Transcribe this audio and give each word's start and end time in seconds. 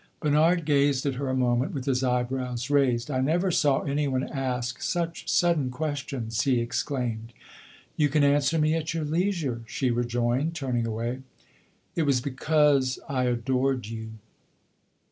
Bernard 0.19 0.65
gazed 0.65 1.05
at 1.05 1.13
her 1.13 1.29
a 1.29 1.35
moment, 1.35 1.75
with 1.75 1.85
his 1.85 2.03
eyebrows 2.03 2.71
raised. 2.71 3.11
"I 3.11 3.21
never 3.21 3.51
saw 3.51 3.81
any 3.81 4.07
one 4.07 4.23
ask 4.27 4.81
such 4.81 5.29
sudden 5.29 5.69
questions!" 5.69 6.41
he 6.41 6.59
exclaimed. 6.59 7.33
"You 7.97 8.09
can 8.09 8.23
answer 8.23 8.57
me 8.57 8.73
at 8.73 8.95
your 8.95 9.05
leisure," 9.05 9.61
she 9.67 9.91
rejoined, 9.91 10.55
turning 10.55 10.87
away. 10.87 11.21
"It 11.95 12.01
was 12.07 12.19
because 12.19 12.97
I 13.07 13.25
adored 13.25 13.85
you." 13.85 14.13